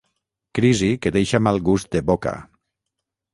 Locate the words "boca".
2.09-2.33